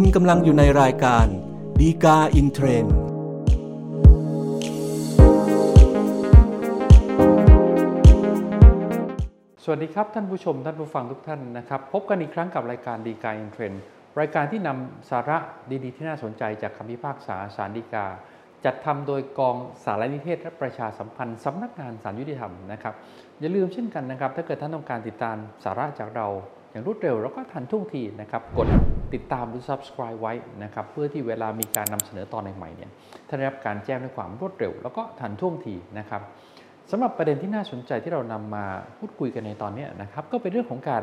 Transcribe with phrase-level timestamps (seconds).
[0.00, 1.26] คุณกำลังอยู่ในรายการ
[1.80, 2.94] ฎีกาอินเทรนด์
[9.64, 13.80] สวัสดีครับ ท่านผู้ชมท่านผู้ฟังทุกท่านนะครับ พบกันอีกครั้งกับรายการฎีกาอินเทรนด์
[14.20, 15.36] รายการที่นำสาระ
[15.84, 18.06] ดีๆ ที่น่าสนใจจากคำพิพากษาศาลฎีกา
[18.64, 22.94] จัดทำโดยกองสารนิเทศและประชาสัมพันธ์สำนักงานศาลยุติธรรมนะครับ
[23.40, 26.26] อย่าลืมเช่นกันนะครับ ถ้าเกิดท่านต้องการติดตามสาระจากเรา
[26.70, 28.68] อย่างรวดเร็วแล้วก็ทันท่วงทีนะครับกด
[29.14, 32.90] ติดตามหรือ subscribe ไว้นะครับเพื่อที่เวลามีการนำเสนอตอนใหม่ๆเนี่ย
[33.28, 36.22] ท่านได้รับการแจ้งด้วยความรวดเร็ว แล้วก็ทันท่วงทีนะครับ
[36.90, 38.64] สำหรับประเด็นที่น่าสนใจที่เรานำมา
[38.98, 41.02] พูดคุยกันในตอนนี้นะครับก็เป็นเรื่องของการ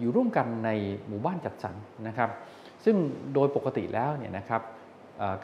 [0.00, 0.70] อยู่ร่วมกันใน
[1.08, 1.74] หมู่บ้านจัดสรร
[2.08, 2.30] นะครับ
[2.84, 2.96] ซึ่ง
[3.34, 4.62] โดยปกติแล้วเนี่ยนะครับ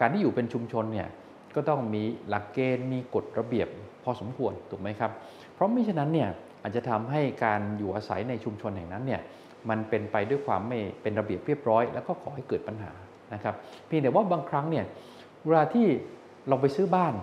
[0.01, 1.09] การที่อยู่เป็นชุมชนเนี่ย
[1.55, 3.69] ก็ต้องมีหลักเกณฑ์มีกฎระเบียบ
[4.05, 5.13] พอสมควรถูกไหมครับ
[5.55, 6.29] เพราะไม่ฉะนั้นเนี่ย
[6.63, 9.21] อาจจะทำให้การอยู่อาศัยในชุมชนแห่งนั้นเนี่ย
[9.71, 12.93] มันเป็นไปด้วยความไม่เป็นระเบียบเรียบร้อย แล้วก็ขอให้เกิดปัญหา
[13.35, 13.55] นะครับ
[13.87, 14.85] เพียงแต่ว่าบางครั้งเนี่ย
[15.47, 15.87] เวลาที่
[16.49, 17.15] เราไปซื้อบ้าน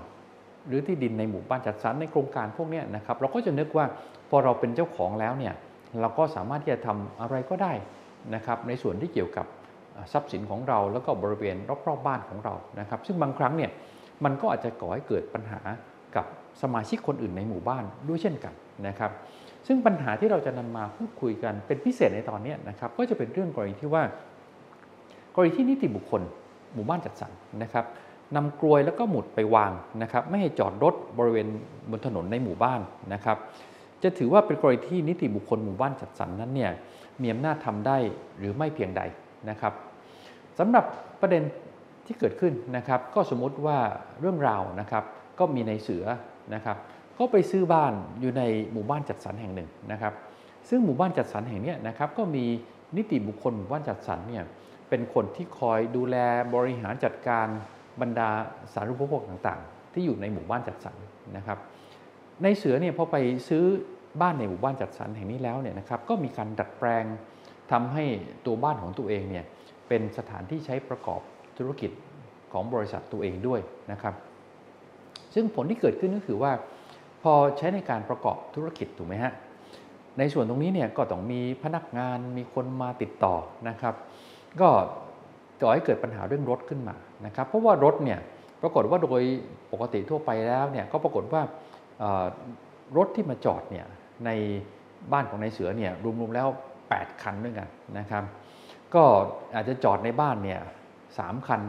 [0.67, 3.85] หรือที่ดินในหมู่บ้านจัดสรรในโครงการพวกนี้นะครับเราก็จะนึกว่า
[4.29, 5.53] พอเราเป็นเจ้าของแล้วเนี่ย
[6.01, 7.73] เราก็สามารถที่จะทำอะไรก็ได้
[8.35, 9.45] นะครับในส่วนที่เกี่ยวกับ
[10.13, 11.57] ทรัพย์สินของเราแล้วก็บริเวณ
[11.87, 13.71] รอบๆบ้านของเรานะครับ ซึ่งบางครั้งเนี่ย
[14.23, 15.59] มันก็อาจจะก่อให้เกิดปัญหา
[16.15, 16.25] กับ
[16.61, 18.53] สมาชิกคนอื่นในหมู่บ้านด้วยเช่นกัน
[18.87, 19.11] นะครับ
[19.67, 24.03] ซึ่งปัญหาที่เราจะนำมาพูดคุยกันเป็นพิเศษในตอนนี้นะครับก็จะเป็นเรื่องกรณีที่ว่า
[25.35, 26.21] กรณีที่นิติบุคคล
[26.73, 27.31] หมู่บ้านจัดสรร
[27.63, 27.85] นะครับ
[28.35, 31.47] นำกลวยแล้วก็หมุดไปวางนะครับไม่ให้จอดรถบริเวณ
[31.89, 32.79] บนถนนในหมู่บ้าน
[33.13, 33.37] นะครับ
[34.03, 36.71] จะถือว่าเป็นกรณีที่นิติบุคคลหมู่บ้านจัดสรรนั้นเนี่ย
[37.21, 37.97] มีอำนาจทำได้
[38.37, 39.01] หรือไม่เพียงใด
[39.49, 39.73] นะครับ
[40.59, 40.85] สำหรับ
[41.21, 41.43] ประเด็น
[42.05, 43.77] ที่เกิดขึ้นนะครับ ก็สมมุติว่า
[44.19, 45.03] เรื่องราวนะครับ
[45.39, 46.05] ก็มีในเสือ
[46.55, 46.77] นะครับ
[47.19, 50.13] ก็ไปซื้อบ้านอยู่ในหมู่บ้านจัดสรรแห่งหนึ่งนะครับ
[50.69, 52.45] ซึ่งหมู่บ้านจัดสรรแห่งนี้นะครับก็มี
[52.97, 54.43] นิติบุคคลหมู่บ้านจัดสรรเนี่ย
[54.89, 56.15] เป็นคนที่คอยดูแล
[56.55, 57.47] บริหารจัดการ
[58.01, 58.29] บรรดา
[58.73, 60.95] สารณูปโภคต่างๆ ที่อยู่ในหมู่บ้านจัดสรร
[61.37, 61.57] นะครับ
[62.43, 63.17] ในเสือเนี่ยพอไป
[63.49, 63.63] ซื้อ
[64.21, 67.05] บ้านในหมู่บ้านจัดสรรแห่งนี้แล้วเนี่ยนะครับก็มีการดัดแปลง
[67.71, 68.03] ทำให้
[68.45, 69.45] ตัวบ้านของตัวเองเนี่ย
[69.87, 71.21] เป็นสถานที่ใช้ประกอบ
[71.57, 71.91] ธุรกิจ
[72.51, 73.59] ของบริษัทตัวเองด้วย
[73.91, 74.15] นะครับ
[75.33, 76.51] ซึ่งผลที่เกิดขึ้นก็คือว่า
[77.31, 79.33] อใช้ในการประกอบธุรกิจถูกไหมฮะ
[80.19, 83.35] ในส่วนตรงนี้เนี่ยก็ต้องมีพนักงานมีคนมาติดต่อ
[83.69, 83.95] นะครับ
[84.61, 84.69] ก็
[85.61, 88.19] ก่อให้เกิดปัญหาเรื่องรถขึ้นมานะครับเพราะว่ารถเนี่ย
[88.61, 89.23] ปรากฏว่าโดย
[89.71, 91.41] ปกติทั่วไปแล้วเนี่ยก็ปรากฏว่า
[92.97, 93.85] รถที่มาจอดเนี่ย
[94.25, 94.29] ใน
[95.11, 96.47] บ้านของนายเสือเนี่ยรวมๆแล้ว
[96.85, 97.67] 8 คันด้วยกัน
[97.99, 98.23] นะครับ
[98.95, 99.03] ก็
[99.55, 100.59] อาจจะจอดในบ้านเนี่ย
[101.17, 101.61] สามคัน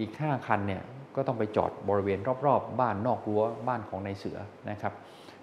[0.00, 0.82] อีก 5 คันเนี่ย
[1.16, 4.38] ก็ต้องไปจอดบริเวณรอบๆบบ้านนอกรั้วบ้านของนายเสือ
[4.70, 4.92] นะครับ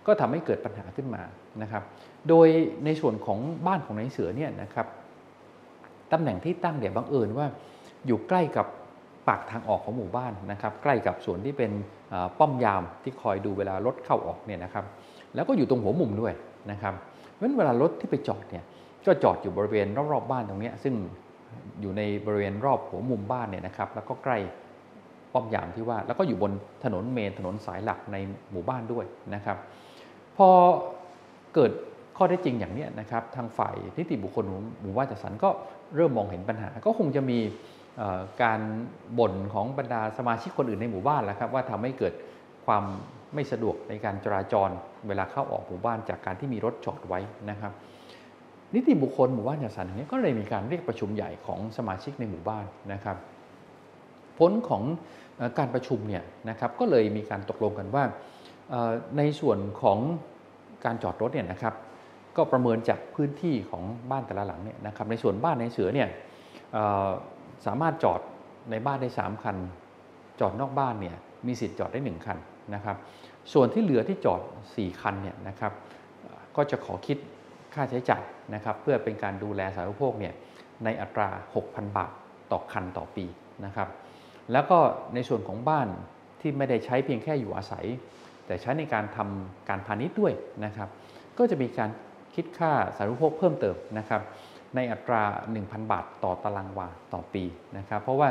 [0.06, 1.22] ก็ทำให้เกิดปัญหาขึ้นมา
[1.62, 1.84] นะครับ
[2.30, 2.48] โดย
[2.86, 4.88] ในส่วนของบ้านของนายเสือเนี่ยนะครับ
[6.12, 7.48] ตำแหน่งที่ตั้งเดี๋ยวบังเอิญว่า
[8.08, 8.68] อยู่ใกล้กับ
[9.28, 11.72] ปากทางออกของหมู่บ้านนะครับ ใกล้กับส่วนที่เป็น
[12.40, 14.86] ป้อมยามที่คอยดูเวลารถเข้าออกเนี่ยนะครับ
[15.36, 16.34] แล้วก็อยู่ตรงหัวมุมด้วย
[16.72, 16.94] นะครับ
[17.34, 18.64] เพราะนั้นเวลารถที่ไปจอดเนี่ย
[19.06, 20.94] ก็จอดอยู่บริเวณรอบๆบบ้านตรงนี้ซึ่ง
[21.82, 24.38] อยู่ในบริเวณรอบหัวมุมบ้านเนี่ยนะครับ แล้วก็ใกล้
[25.34, 26.52] ป้อมยามที่ว่า แล้วก็อยู่บน
[26.84, 28.18] ถนนเมนถนนสายหลักใน
[28.52, 29.58] หมู่บ้านด้วยนะครับ
[30.38, 30.48] พอ
[31.56, 31.72] เกิด
[32.18, 34.46] ข้อได้จริงอย่างนี้นะครับ ทางฝ่ายนิติบุคคล
[34.82, 35.50] หมู่บ้านจัดสรรก็
[35.96, 37.40] เริ่มมองเห็นปัญหา ก็คงจะมี
[38.44, 38.60] การ
[39.20, 42.14] บ่นของบรรดาสมาชิกคนอื่นในหมู่บ้านแล้วครับว่าทำให้เกิด
[42.66, 42.84] ความ
[43.34, 44.70] ไม่สะดวกในการจราจร
[45.08, 47.20] เวลาเข้าออกหมู่บ้านจากการที่มีรถจอดไว้
[47.50, 47.72] นะครับ
[48.76, 53.18] นิติบุคคลหมู่บ้านจัดสรรแห่งนี้ก็เลยมีการเรียกประชุมใหญ่ของสมาชิกในหมู่บ้านนะครับ
[54.40, 54.84] ผลของ
[55.60, 58.04] การประชุมเนี่ยนะครับก็เลยมีการตกลงกันว่า
[59.18, 60.00] ในส่วนของ
[60.86, 61.76] การจอดรถเนี่ยนะครับ
[62.38, 66.10] ก็ประเมินจากพื้นที่ของบ้านแต่ละหลังเนี่ยนะครับในส่วนบ้านในเสือเนี่ย
[67.66, 68.22] สามารถจอด
[68.72, 69.58] ในบ้านได้ 3 คัน
[70.40, 71.16] จอดนอกบ้านเนี่ย
[71.48, 72.38] มีสิทธิ์จอดได้ 1 คัน
[72.76, 72.98] นะครับ
[73.54, 74.42] ส่วนที่เหลือที่จอด
[74.72, 75.74] 4 คันเนี่ยนะครับ
[76.56, 77.18] ก็จะขอคิด
[77.74, 78.24] ค่าใช้จ่าย
[78.56, 80.34] นะครับเพื่อเป็นการดูแลสาธารณูปโภคเนี่ย
[80.84, 81.28] ในอัตรา
[81.64, 82.12] 6,000 บาท
[82.52, 83.26] ต่อคันต่อปี
[83.66, 83.88] นะครับ
[84.52, 84.80] แล้วก็
[85.14, 85.88] ในส่วนของบ้าน
[86.42, 87.86] ที่ไม่ได้ใช้เพียงแค่อยู่อาศัย
[88.46, 90.34] แต่ใช้ในการทำการพาณิชย์ด้วย
[90.66, 90.90] นะครับ
[91.38, 91.90] ก็จะมีการ
[92.36, 94.22] คิดค่าสาธารณูปโภคเพิ่มเติมนะครับ
[94.76, 95.24] ในอัตรา
[95.58, 97.44] 1,000 บาทต่อตารางวาต่อปี
[97.78, 98.30] นะครับ เพราะว่า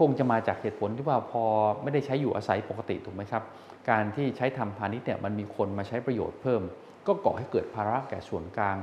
[0.00, 1.44] คงจะมาจากเหตุผลที่ว่าพอ
[1.82, 3.42] ไม่ได้ใช้อยู่อาศัยปกติถูกไหมครับ
[3.90, 6.62] การที่ใช้ทำพาณิชย์เนี่ยมันมีคนมาใช้ประโยชน์เพิ่ม
[7.06, 8.76] ก็ก่อให้เกิดภาระแก่ส่วนกลาง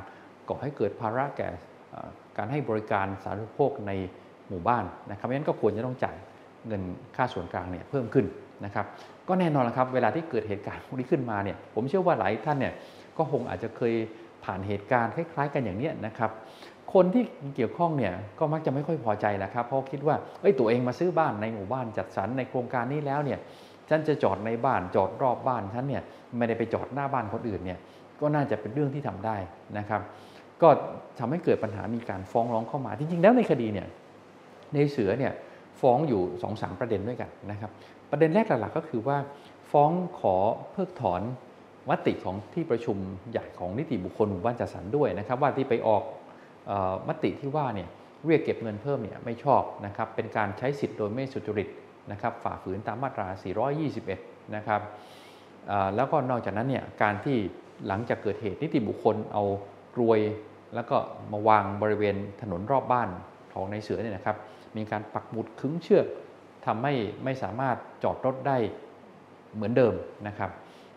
[0.49, 1.49] ก่อให้เกิดภาระแก่
[2.37, 3.91] การให้บริการสาธารณูปโภคใน
[4.49, 6.15] หมู่บ้านนะครับเพราะฉะนั้นก็ควรจะต้องจ่าย
[6.67, 6.81] เงิน
[7.15, 8.25] ค่าส่วนกลางเนี่ยเพิ่มขึ้น
[8.65, 8.85] นะครับ
[9.27, 12.73] ก็แน่นอนละครับ เวลาที่เกิดเหตุการณ์พวกนี้ขึ้นมาเนี่ยผมเชื่อว่าหลายท่านเนี่ย
[13.17, 13.93] ก็คงอาจจะเคย
[14.43, 16.31] ผ่านเหตุการณ์คล้าย ๆ กันอย่างนี้นะครับ
[16.93, 17.23] คนที่
[17.55, 23.39] เกี่ยวข้องเนี่ยก็มักจะไม่ค่อยพอใจแหละครับ เพราะคิดว่าเอ้ยตัวเองมาซื้อบ้านในหมู่บ้านจัดสรรในโครงการนี้แล้วเนี่ย
[23.89, 26.03] ฉันจะจอดในบ้านจอดรอบบ้านฉันเนี่ย
[26.37, 27.79] ไม่ได้ไปจอดหน้าบ้านคนอื่นเนี่ย
[28.21, 29.37] ก็น่าจะเป็นเรื่องที่ทำได้
[29.77, 30.01] นะครับ
[30.61, 30.69] ก็
[31.19, 33.87] ทำให้เกิดปัญหามีการฟ้องร้องเข้ามาจริง ๆ แล้วในคดีเนี่ย
[34.73, 35.33] ในเสือเนี่ย
[35.81, 37.71] ฟ้องอยู่2อสประเด็นด้วยกันนะครับ
[38.11, 39.17] ประเด็นแรกหลักๆก็คือว่า
[39.71, 40.35] ฟ้องขอ
[40.71, 41.21] เพิกถอน
[41.89, 42.97] มติของที่ประชุม
[43.31, 46.03] ใหญ่ของนิติบุคคลหมู่บ้านจัดสรรด้วยนะครับ ว่าที่ไปออก
[47.07, 47.89] มติที่ว่าเนี่ย
[48.25, 51.67] เรียกเก็บเงินเพิ่มเนี่ยไม่ชอบนะครับเป็นการใช้สิทธิ์โดยไม่สุจริต
[52.11, 53.27] นะครับฝ่าฝืนตามมาตรา
[53.91, 54.81] 421 นะครับ
[55.95, 57.37] แล้วก็นอกจากนั้นเนี่ยการที่
[57.87, 59.43] หลังจากเกิดเหตุนิติบุคคลเอา
[59.95, 60.19] กรวย
[60.75, 60.97] แล้วก็
[61.31, 63.09] มาวางบริเวณถนนรอบบ้าน
[63.53, 64.37] ของในเสือเนี่ยนะครับ
[64.77, 66.05] มีการปักหมุดขึงเชือก
[66.65, 66.93] ทำให้
[67.23, 68.57] ไม่สามารถจอดรถได้
[69.55, 69.93] เหมือนเดิม
[70.27, 70.51] นะครับ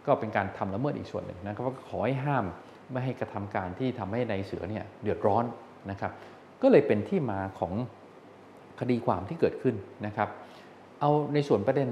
[0.06, 2.44] ก็เป็นการทำละเมิดอีกส่วนหนึ่งนะครับก็ขอให้ห้าม
[2.93, 5.44] ไม่ให้กระทำการที่ทำให้ในเสือเนี่ยเดือดร้อน
[5.91, 6.12] นะครับ
[6.62, 7.73] ก็เลยเป็นที่มาของ
[8.81, 9.75] คดีความที่เกิดขึ้น
[10.06, 10.29] นะครับ
[11.00, 11.88] เอาในส่วนประเด็น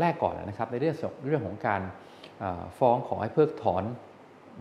[0.00, 0.96] แรกก่อนนะครับ ในเรื่อง
[1.26, 1.82] เรื่องของการ
[2.78, 3.84] ฟ้องขอให้เพิกถอน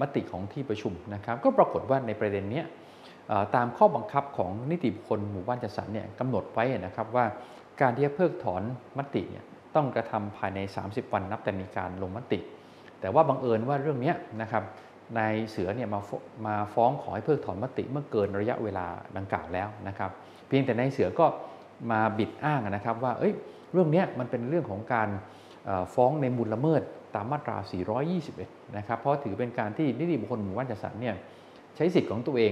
[0.01, 2.61] มติของที่ประชุมนะครับ ก็ปรากฏว่าในประเด็นนี้
[3.55, 7.25] ตามข้อบังคับของนิติบุคคลหมู่บ้านจัดสรรเนี่ยกำหนดไว้นะครับว่า
[7.81, 8.63] การที่จะเพิกถอน
[8.97, 9.43] มติเนี่ย
[9.75, 12.39] ต้องกระทำภายใน 30 วันนับแต่มีการลงมติ
[13.01, 14.63] แต่ว่าบังเอิญว่าเรื่องนี้นะครับ
[15.17, 15.99] นายเสือเนี่ยมา
[16.45, 18.85] มาฟ้องขอให้เพิกถอนมติเมื่อเกินระยะเวลา
[19.17, 20.11] ดังกล่าวแล้วนะครับ
[20.47, 21.25] เพียงแต่นายเสือก็
[21.91, 23.33] มาบิดอ้างนะครับว่าเอ้ย
[23.73, 25.09] เรื่องนี้มันเป็นเรื่องของการ
[25.93, 26.81] ฟ้องในมูลละเมิด
[27.15, 27.57] ตามมาตรา
[28.17, 31.15] 421 นะครับ เพราะถือเป็นการที่นิติบุคคลหมู่บ้านจัดสรรเนี่ย
[31.75, 32.43] ใช้สิทธิ์ของตัวเอ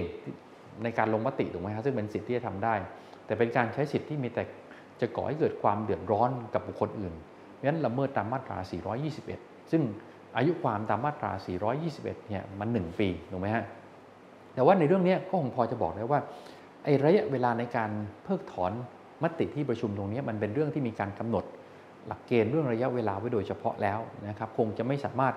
[0.82, 2.74] ในการลงมติถูกไหมครับซึ่งเป็นสิทธิ์ที่จะทำได้
[3.26, 4.42] แต่เป็นการใช้สิทธิ์ที่มีแต่
[5.00, 7.14] จะก่อให้เกิดความเดือดร้อนกับบุคคลอื่น
[7.54, 8.58] เพราะฉะนั้นละเมิดตามมาตรา
[9.14, 9.82] 421 ซึ่ง
[10.36, 11.30] อายุความตามมาตรา
[11.80, 13.64] 421 เนี่ยมัน 1 ปีถูกไหมฮะ
[14.54, 16.20] แต่ว่าในเรื่องนี้ก็คงพอจะบอกได้ว่า
[16.84, 17.90] ไอ้ระยะเวลาในการ
[18.24, 18.72] เพิกถอน
[19.22, 21.44] มติที่ประชุมตรงนี้มันเป็นเรื่องที่มีการกำหนด
[22.06, 23.98] หลักเกณฑ์เรื่องระยะเวลาไว้โดยเฉพาะแล้ว
[24.28, 25.34] นะครับคงจะไม่สามารถ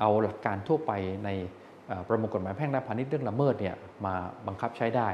[0.00, 0.92] เอาหลักการทั่วไป
[1.24, 1.30] ใน
[2.08, 3.74] ประมวลกฎหมายแพ่งและพาณิชย์เรื่องละเมิดเนี่ย
[4.06, 4.14] มา
[4.46, 5.08] บังคับใช้ได้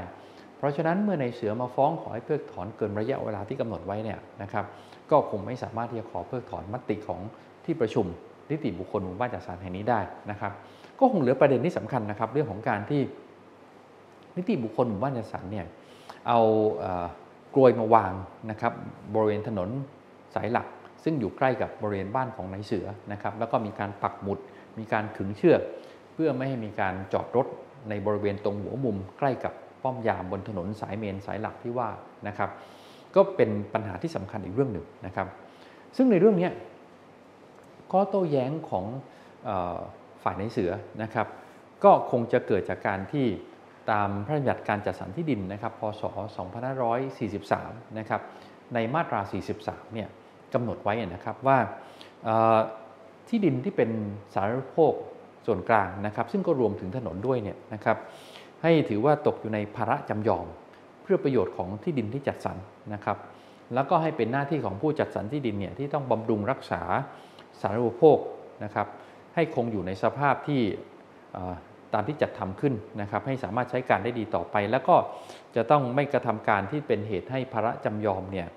[0.57, 4.65] เพราะฉะนั้นเมื่อในเสือมาฟ้องขอให้เพิกถอนเกินระยะเวลาที่กำหนดไว้เนี่ยนะครับ
[5.11, 7.21] ก็คงไม่สามารถที่จะขอเพิกถอนมติของ
[7.65, 8.05] ที่ประชุม
[8.51, 9.99] นิติบุคคลหมู่บ้านจัดสรรแห่งนี้ได้
[10.31, 10.51] นะครับ
[10.99, 13.01] ก็คงเหลือประเด็นที่สำคัญนะครับ เรื่องของการที่
[14.37, 15.65] นิติบุคคลหมู่บ้านจัดสรรเนี่ย
[16.27, 16.39] เอา
[17.55, 18.13] กลวยมาวาง
[18.51, 18.73] นะครับ
[19.13, 19.69] บริเวณถนน
[20.35, 20.67] สายหลัก
[21.03, 24.39] ซึ่งอยู่ใกล้กับบริเวณบ้านของนายเสือนะครับแล้วก็มีการปักหมุด
[24.79, 25.61] มีการขึงเชือก
[26.23, 27.47] พื่อไม่ให้มีการจอดรถ
[27.89, 29.53] ในบริเวณตรงหัวมุมใกล้กับ
[29.83, 31.89] ป้อมยามบนถนนสายเมนสายหลักที่ว่า
[32.27, 32.49] นะครับ
[33.15, 35.27] ก็เป็นปัญหาที่สำคัญอีกเรื่องหนึ่งนะครับ
[35.95, 36.49] ซึ่งในเรื่องนี้
[37.91, 38.85] ข้อโต้แย้งของ
[40.23, 40.71] ฝ่ายในเสือ
[41.03, 41.27] นะครับ
[41.83, 43.25] ก็คงจะเกิดจากการที่
[43.91, 46.03] ตามพระราชบัญญัติการจัดสรรที่ดินนะครับ พศ
[47.01, 48.21] 2543 นะครับ
[48.73, 49.19] ในมาตรา
[49.57, 50.07] 43 เนี่ย
[50.53, 51.57] กำหนดไว้นะครับว่า
[53.27, 53.89] ที่ดินที่เป็น
[54.33, 54.93] สาธารณโภค
[55.45, 57.97] ส่วนกลางนะครับ ซึ่งก็รวมถึงถนนด้วยเนี่ยนะครับ
[58.63, 60.45] ให้ถือว่าตกอยู่ในภาระจำยอม
[61.03, 62.57] เพื่อประโยชน์ของที่ดินที่จัดสรร
[62.93, 63.17] นะครับ
[63.73, 66.81] แล้วก็ให้เป็นหน้าที่ของผู้จัดสรรที่ดินเนี่ยที่ต้องบำรุงรักษา
[67.61, 68.17] สาธารณูปโภค
[68.63, 68.87] นะครับ
[69.35, 70.61] ให้คงอยู่ในสภาพที่
[71.93, 74.95] ตามที่จัดทำขึ้นนะครับ ให้สามารถใช้การได้ดีต่อไป แล้วก็
[75.55, 78.47] จะต้องไม่กระทำการที่เป็นเหตุให้ภาระจำยอมเนี่ย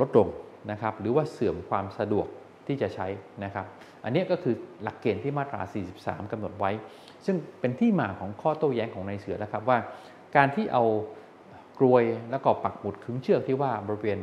[0.00, 0.28] ลดลง
[0.70, 2.26] นะครับ หรือว่าเสื่อมความสะดวก
[2.66, 3.06] ที่จะใช้
[3.44, 3.66] นะครับ
[4.04, 5.60] อันนี้ก็คือหลักเกณฑ์ที่มาตรา
[5.96, 6.70] 43กำหนดไว้
[7.26, 9.78] ซึ่งเป็นที่มาของข้อโต้แย้งของนายเสือแล้วครับว่า
[10.36, 10.84] การที่เอา
[11.78, 14.18] กลวยแล้วก็ปักหมุดขึงเชือกที่ว่าบริเวณ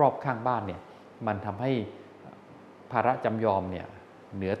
[0.00, 0.80] รอบๆข้างบ้านเนี่ย
[1.26, 1.70] มันทำให้
[2.92, 3.86] ภาระจำยอมเนี่ย
[4.36, 4.52] เหนือ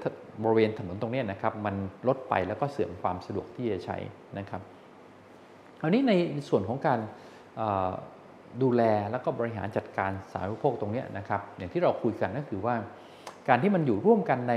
[0.42, 1.74] บริเวณถนนตรงนี้นะครับมัน
[2.08, 3.96] ลดไปแล้วก็เสื่อมความสะดวกที่จะใช้
[4.38, 4.60] นะครับ
[5.82, 6.12] อันนี้ใน
[6.48, 7.00] ส่วนของการ
[8.62, 12.74] ดูแลแล้วก็บริหารจัดการสาธารณูปโภคตรงนี้นะครับอย่างที่เราคุยกันก็คือว่า
[13.48, 14.54] การที่มันอยู่ร่วมกันใน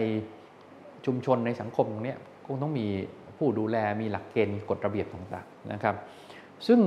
[1.05, 2.15] ชุมชนในสังคมตรงนี้
[2.45, 2.87] คงต้องมี
[3.37, 5.95] ผู้ดูแลมีหลักเกณฑ์มีกฎระเบียบต่างๆนะครับ
[6.67, 6.79] ซึ่ง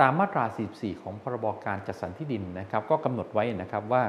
[0.00, 4.02] ตามมาตรา 44 ของพรบการจัดสรรที่ดินนะครับ ก็กำหนดไว้นะครับว่า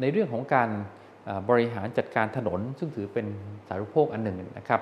[0.00, 0.68] ในเรื่องของการ
[1.50, 3.26] บริหารจัดการถนน ซึ่งถือเป็น
[3.68, 4.80] สาธารณูปโภคอันหนึ่งนะครับ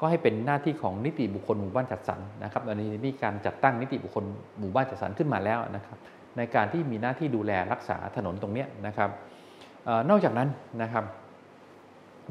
[0.00, 4.24] ก็ให้เป็นหน้าที่ของนิติบุคคลหมู่บ้านจัดสรรนะครับตอนนี้มีการจัดตั้งนิติบุคคล
[4.58, 5.98] หมู่บ้านจัดสรรขึ้นมาแล้วนะครับ
[6.36, 9.10] ในการที่มีหน้าที่ดูแลรักษาถนนตรงนี้นะครับ
[10.10, 10.48] นอกจากนั้น
[10.82, 11.04] นะครับ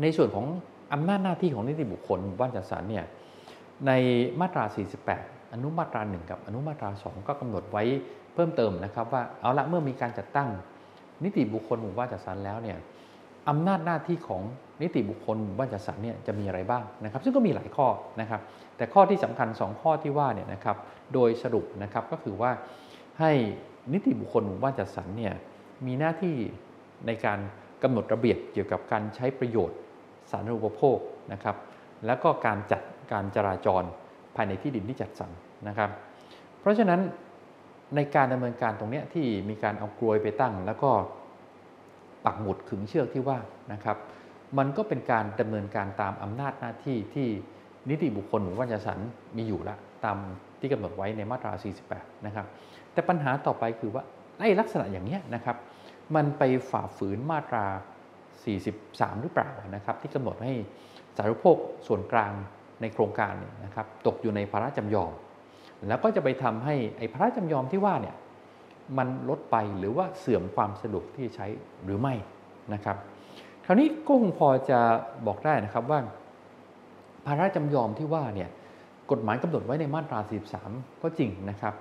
[0.02, 0.46] ในส่วนของ
[0.94, 3.06] อำนาจหน้าที่ของนิติบุคคลหมู่บ้านจัดสรรเนี่ย
[3.88, 3.92] ใน
[4.40, 4.64] มาตรา
[5.10, 7.84] 48 อนุมาตรา 1 กับอนุมาตรา 2 ก็กำหนดไว้
[8.34, 10.50] เพิ่มเติมนะครับว่าเอาละเมื่อมีการจัดตั้ง
[11.24, 12.78] นิติบุคคลหมู่บ้านจัดสรรแล้วเนี่ย
[13.50, 14.42] อำนาจหน้าที่ของ
[14.82, 17.88] นิติบุคคลหมู่บ้านจัดสรรเนี่ยจะมีอะไรบ้างนะครับ ซึ่งก็มีหลายข้อ
[18.22, 18.42] นะครับ
[18.78, 20.78] แต่ข้อที่สำคัญ 2 ข้อที่ว่าเนี่ยนะครับ
[21.14, 22.52] โดยสรุปนะครับก็คือว่า
[23.20, 23.32] ให้
[23.94, 25.34] นิติบุคคลหมู่บ้านจัดสรรเนี่ย
[25.86, 26.36] มีหน้าที่
[27.08, 27.40] ในการ
[27.84, 29.78] กำหนดระเบียบเกี่ยวกับการใช้ประโยชน์
[30.32, 30.98] สาธารณูปโภค
[31.34, 31.56] นะครับ
[32.06, 32.82] แล้วก็การจัด
[33.12, 33.84] การจราจร
[34.36, 35.32] ภายในที่ดินที่จัดสรร
[35.68, 35.90] นะครับ
[36.60, 37.02] เพราะฉะนั้น
[37.96, 40.92] ในการดำเนินการตรงนี้ที่มีการเอากลวยไปตั้ง แล้วก็
[42.26, 43.40] ปักหมุดขึงเชือกที่ว่า
[43.74, 43.98] นะครับ
[44.58, 47.28] มันก็เป็นการดำเนินการตามอำนาจหน้าที่ที่
[47.90, 49.00] นิติบุคคลหมู่บ้านจัดสรร
[49.38, 50.18] มีอยู่ละตาม
[50.60, 51.54] ที่กำหนดไว้ในมาตรา
[51.90, 52.46] 48 นะครับ
[52.94, 54.04] แต่ปัญหาต่อไปคือว่า
[54.40, 55.56] ไอ้ลักษณะอย่างนี้นะครับ
[56.16, 57.66] มันไปฝ่าฝืนมาตรา
[58.44, 60.54] 43 หรือเปล่านะครับ ที่กำหนดให้
[61.18, 62.34] สารณโภคส่วนกลาง
[62.82, 65.12] ในโครงการเนี่ยนะครับตกอยู่ในภาระจำยอม
[65.88, 68.16] แล้วก็จะไปทำให้ไอ้ภาระจำยอมที่ว่าเนี่ย
[68.98, 71.48] มันลดไปหรือว่าเสื่อมความสะดวกที่ใช้
[71.84, 72.14] หรือไม่
[72.74, 72.98] นะครับ
[73.66, 74.80] คราวนี้ก็คงพอจะ
[75.28, 76.00] บอกได้นะครับว่า
[77.26, 78.50] ภาระจำยอมที่ว่าเนี่ย
[79.12, 80.20] กฎหมายกำหนดไว้ในมาตรา
[80.62, 81.74] 43 ก็จริงนะครับ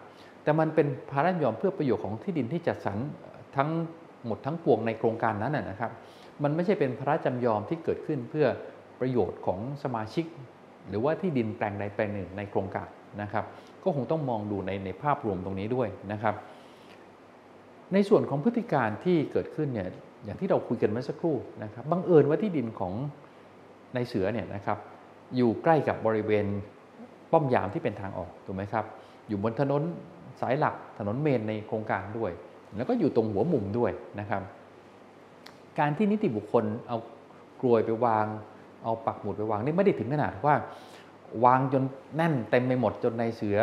[0.43, 2.99] แต่มันเป็นภาระจำยอมเพื่อประโยชน์ของที่ดินที่จัดสรร
[3.57, 3.69] ทั้ง
[4.27, 5.93] หมดทั้งปวงในโครงการนั้นนะครับ
[6.43, 8.47] มันไม่ใช่เป็นภาระจำยอมที่เกิดขึ้นเพื่อ
[9.01, 10.25] ประโยชน์ของสมาชิก
[10.89, 12.89] หรือว่าที่ดินแปลงใดแปลงหนึ่งในโครงการ
[13.23, 13.45] นะครับ
[13.83, 16.35] ก็คงต้องมองดูในในภาพรวมตรงนี้ด้วยนะครับ
[17.95, 19.89] ในส่วนของพฤติการที่เกิดขึ้นเนี่ย
[20.25, 22.93] อย่างที่เราคุยกันเมื่อสักครู่นะครับบังเอิญว่าที่ดินของ
[23.95, 24.79] ในเสือเนี่ยนะครับ
[25.37, 26.47] อยู่ใกล้กับบริเวณ
[27.33, 28.85] ป้อมยามที่เป็นทางออกถูกไหมครับ
[29.29, 29.83] อยู่บนถนน
[30.41, 32.33] สายหลักถนนเมนในโครงการด้วย
[32.77, 34.43] แล้วก็อยู่ตรงหัวมุมด้วยนะครับ
[35.79, 36.99] การที่นิติบุคคลเอา
[37.61, 38.27] กลวยไปวาง
[38.85, 40.55] เอาปักหมุดไปวางนี่ไม่ได้ถึงขนาดว่า
[41.45, 41.83] วางจน
[42.17, 43.59] แน่นเต็มไปหมดจนในเสือ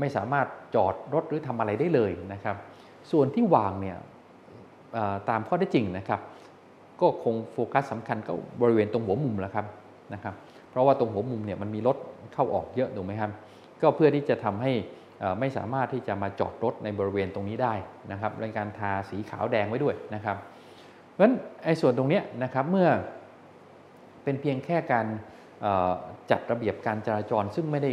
[0.00, 2.56] ไม่สามารถจอดรถหรือทำอะไรได้เลยนะครับ
[3.12, 3.96] ส่วนที่วางเนี่ย
[5.28, 6.20] ตามข้อได้จริงนะครับ
[7.00, 9.66] ก็คงโฟกัสสำคัญก็บริเวณตรงหัวมุมแหละครับ
[10.14, 10.34] นะครับ
[10.70, 11.96] เพราะว่าตรงหัวมุมเนี่ยมันมีรถ
[12.34, 13.30] เข้าออกเยอะถูกไหมครับ
[13.82, 14.72] ก็เพื่อที่จะทำให้
[15.40, 17.74] ไม่สามารถที่จะมาจอดรถในบริเวณตรงนี้ได้
[18.12, 20.36] นะครับในการทาสีขาวแดงไว้ด้วยนะครับ
[21.12, 22.88] เพราะฉะนั้นไอ้ส่วนตรงนี้นะครับเมื่อ
[24.24, 25.06] เป็นเพียงแค่การ
[26.30, 27.92] จัดระเบียบการจราจรซึ่งไม่ได้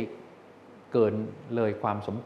[0.92, 1.14] เกิน
[1.56, 2.18] เลยความสม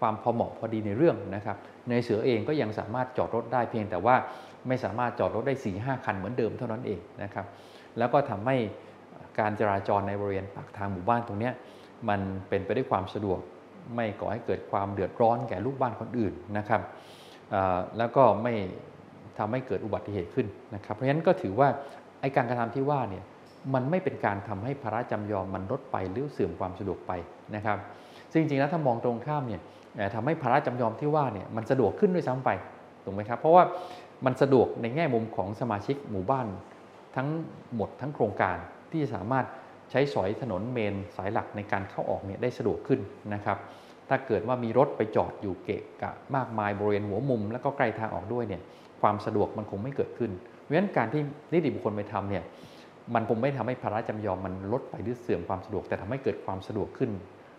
[0.00, 1.56] ความพอเหมาะพอดีในเรื่องนะครับ
[1.90, 4.16] ในเสือเองก็ยังสามารถจอดรถได้เพียงแต่ว่า
[4.68, 7.46] ไม่สามารถจอดรถได้4ีหคันเหมือนเดิมเท่านั้นเองนะครับ
[7.98, 8.56] แล้วก็ทำให้
[9.40, 11.50] การจราจรในบริเวณปากทางหมู่บ้านตรงนี้
[12.08, 13.38] มันเป็นไปด้วยความสะดวก
[13.94, 16.82] ไม่ก่อให้เกิดความเดือดร้อนแก่ลูกบ้านคนอื่นนะครับ
[17.98, 18.52] แล้วก็ไม่
[19.38, 21.68] ทำให้เกิดอุบัติเหตุขึ้นนะครับ เพราะฉะนั้นก็ถือว่า
[22.20, 23.24] ไอ้การกระทำที่ว่าเนี่ย
[23.74, 27.12] มันไม่เป็นการทำให้ภาระจำยอมมันลดไปหรือเสื่อมความสะดวกไป
[27.54, 27.78] นะครับ
[28.32, 29.60] ซึ่งจริงๆแล้วถ้ามองตรงข้ามเนี่ย
[30.14, 32.50] ทำให้ภาระจำยอมที่ว่าเนี่ยมันสะดวกขึ้นด้วยซ้ำไป
[33.04, 33.64] ถูกไหมครับเพราะว่า
[34.24, 36.46] มันสะดวกในแง่มุมของสมาชิกหมู่บ้าน
[37.16, 37.28] ทั้ง
[37.74, 38.56] หมดทั้งโครงการ
[38.92, 39.46] ที่สามารถ
[39.90, 43.00] ใช้สอยถนนเมนสายหลักในการเข้าออกเนี่ยได้สะดวกขึ้น
[43.34, 43.58] นะครับ
[44.08, 48.62] ถ้าเกิดว่ามีรถไปจอดอยู่เกะกะมากมายบริเวณหัวมุม แล้วก็ใกล้ทางออกด้วยเนี่ย
[49.02, 50.30] ความสะดวกมันคงไม่เกิดขึ้น
[50.62, 52.44] เพราะฉะนั้นการที่นิติบุคคลไปทำเนี่ย
[53.14, 57.10] มันคงไม่ทำให้ภาระจำยอมมันลดไปหรือเสื่อมความสะดวก แต่ทำให้เกิดความสะดวกขึ้น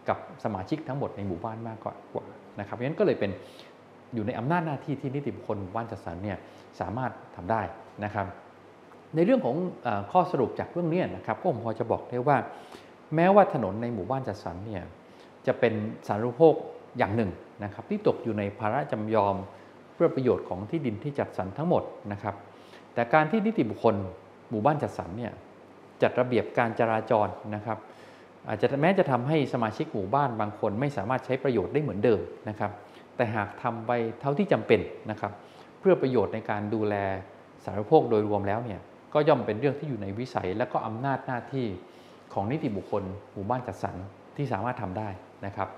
[0.10, 2.26] กับสมาชิกทั้งหมดในหมู่บ้านมากกว่า
[2.60, 3.32] นะครับเพราะฉะนั้นก็เลยเป็น
[4.14, 6.38] อยู่ในอำนาจหน้าที่ที่นิติบุคคลหมู่บ้านจัดสรรเนี่ย
[6.80, 7.62] สามารถทำได้
[8.04, 8.26] นะครับ
[9.16, 12.38] ในเรื่องของอข้อสรุปจากเรื่องนี้นะครับก็ผมพอจะบอกได้ว่า
[13.16, 14.84] แม้ว่าถนนในหมู่บ้านจัดสรรเนี่ย
[15.48, 15.74] จะเป็น
[16.08, 16.54] สาธารณูปโภค
[16.98, 17.32] อย่างหนึ่ง
[17.64, 19.36] นะครับที่ตกอยู่ในภาระจำยอม
[19.96, 22.36] เพื่อประโยชน์ของที่ดินที่จัดสรรทั้งหมดนะครับ
[22.94, 23.96] แต่การที่นิติบุคคล
[24.50, 25.32] หมู่บ้านจัดสรรเนี่ย
[26.02, 27.78] จัดระเบียบการจราจรนะครับ
[28.48, 32.72] อาจจะแม้จะทำให้สมาชิกหมู่บ้านบางคนไม่สามารถใช้ประโยชน์ได้เหมือนเดิมนะครับ
[33.16, 34.80] แต่หากทำไปเท่าที่จำเป็น
[35.12, 35.32] นะครับ
[35.80, 36.96] เพื่อประโยชน์ในการดูแล
[37.64, 38.80] สาธารณูปโภคโดยรวมแล้วเนี่ย
[39.14, 41.68] ก็ย่อมเป็นเรื่องที่อยู่ในวิสัยและก็อำนาจหน้าที่
[42.34, 43.96] ของนิติบุคคลหมู่บ้านจัดสรร
[44.38, 45.10] ที่สามารถทำได้
[45.46, 45.70] นะครับ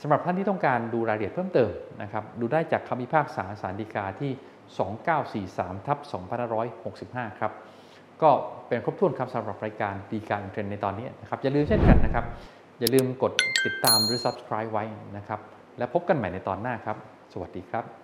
[0.00, 1.70] สำหรับท่านที่ต้องการดูรายละเอียดเพิ่มเติม
[2.02, 4.32] นะครับ ดูได้จากคำพิพากษาสารดีกาที่
[5.32, 5.98] 2943ทับ
[6.64, 7.52] 2565 ครับ
[8.22, 8.30] ก็
[8.68, 12.24] เป็นครบถ้วนคำสำหรับรายการดีการเทรนในตอนนี้นะครับ อย่าลืมเช่นกันนะครับ
[12.80, 13.32] อย่าลืมกด
[13.64, 14.84] ติดตามหรือ subscribe ไว้
[15.16, 15.40] นะครับ
[15.78, 16.96] และพบกันใหม่ในตอนหน้าครับ
[17.32, 18.03] สวัสดีครับ